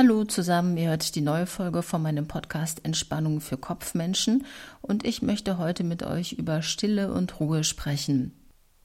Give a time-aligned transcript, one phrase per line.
[0.00, 4.46] Hallo zusammen, ihr hört die neue Folge von meinem Podcast Entspannung für Kopfmenschen
[4.80, 8.30] und ich möchte heute mit euch über Stille und Ruhe sprechen.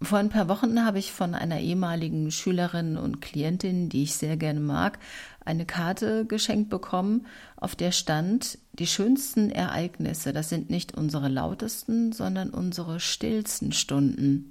[0.02, 4.38] Vor ein paar Wochen habe ich von einer ehemaligen Schülerin und Klientin, die ich sehr
[4.38, 4.98] gerne mag,
[5.46, 7.28] eine Karte geschenkt bekommen,
[7.58, 14.50] auf der stand, die schönsten Ereignisse, das sind nicht unsere lautesten, sondern unsere stillsten Stunden.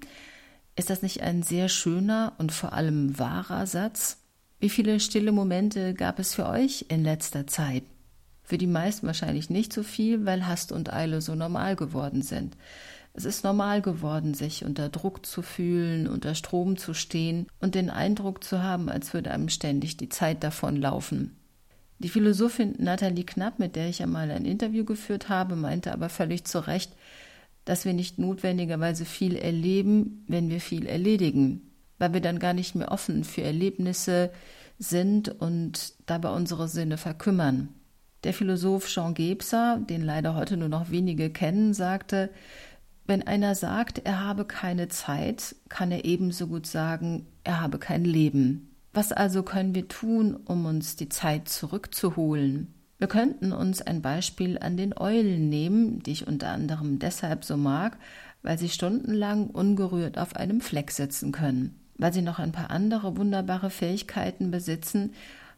[0.77, 4.22] Ist das nicht ein sehr schöner und vor allem wahrer Satz?
[4.63, 7.83] Wie viele stille Momente gab es für euch in letzter Zeit?
[8.45, 12.57] Für die meisten wahrscheinlich nicht so viel, weil Hast und Eile so normal geworden sind.
[13.13, 17.91] Es ist normal geworden, sich unter Druck zu fühlen, unter Strom zu stehen und den
[17.91, 21.35] Eindruck zu haben, als würde einem ständig die Zeit davonlaufen.
[21.99, 26.45] Die Philosophin Nathalie Knapp, mit der ich einmal ein Interview geführt habe, meinte aber völlig
[26.45, 26.93] zu Recht,
[27.65, 31.72] dass wir nicht notwendigerweise viel erleben, wenn wir viel erledigen
[32.03, 34.33] weil wir dann gar nicht mehr offen für Erlebnisse
[34.77, 37.69] sind und dabei unsere Sinne verkümmern.
[38.25, 42.29] Der Philosoph Jean Gebser, den leider heute nur noch wenige kennen, sagte,
[43.07, 48.05] wenn einer sagt, er habe keine Zeit, kann er ebenso gut sagen, er habe kein
[48.05, 48.75] Leben.
[48.93, 52.75] Was also können wir tun, um uns die Zeit zurückzuholen?
[52.99, 57.57] Wir könnten uns ein Beispiel an den Eulen nehmen, die ich unter anderem deshalb so
[57.57, 57.97] mag,
[58.43, 61.79] weil sie stundenlang ungerührt auf einem Fleck sitzen können.
[61.99, 65.13] Weil sie noch ein paar andere wunderbare Fähigkeiten besitzen,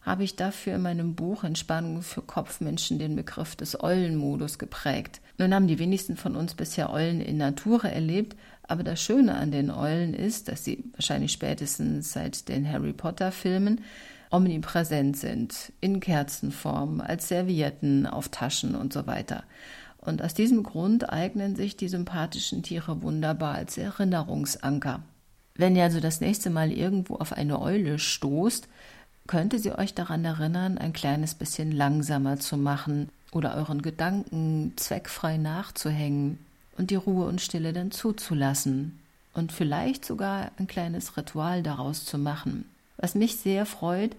[0.04, 5.20] habe ich dafür in meinem Buch Entspannung für Kopfmenschen den Begriff des Eulenmodus geprägt.
[5.38, 9.50] Nun haben die wenigsten von uns bisher Eulen in Natur erlebt, aber das Schöne an
[9.50, 13.80] den Eulen ist, dass sie wahrscheinlich spätestens seit den Harry Potter Filmen
[14.30, 19.44] omnipräsent sind, in Kerzenform, als Servietten, auf Taschen und so weiter.
[19.98, 25.02] Und aus diesem Grund eignen sich die sympathischen Tiere wunderbar als Erinnerungsanker.
[25.56, 28.68] Wenn ihr also das nächste Mal irgendwo auf eine Eule stoßt,
[29.26, 35.36] könnte sie euch daran erinnern, ein kleines bisschen langsamer zu machen oder euren Gedanken zweckfrei
[35.36, 36.38] nachzuhängen
[36.76, 38.98] und die Ruhe und Stille dann zuzulassen
[39.32, 42.64] und vielleicht sogar ein kleines Ritual daraus zu machen.
[42.96, 44.16] Was mich sehr freut,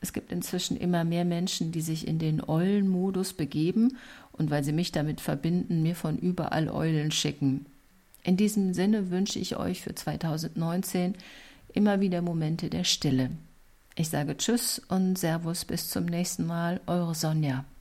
[0.00, 3.96] es gibt inzwischen immer mehr Menschen, die sich in den Eulenmodus begeben
[4.32, 7.64] und weil sie mich damit verbinden, mir von überall Eulen schicken.
[8.24, 11.14] In diesem Sinne wünsche ich euch für 2019
[11.74, 13.30] immer wieder Momente der Stille.
[13.96, 17.66] Ich sage Tschüss und Servus bis zum nächsten Mal, eure Sonja.